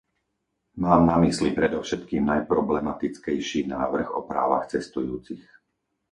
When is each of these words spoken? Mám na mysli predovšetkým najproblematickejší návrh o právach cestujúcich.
Mám 0.83 1.01
na 1.09 1.15
mysli 1.25 1.49
predovšetkým 1.59 2.23
najproblematickejší 2.31 3.59
návrh 3.75 4.07
o 4.19 4.25
právach 4.31 4.65
cestujúcich. 4.73 5.45